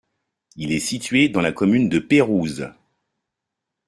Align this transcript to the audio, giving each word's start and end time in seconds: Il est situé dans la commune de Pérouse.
Il 0.55 0.71
est 0.71 0.79
situé 0.79 1.29
dans 1.29 1.41
la 1.41 1.51
commune 1.51 1.87
de 1.87 1.99
Pérouse. 1.99 2.71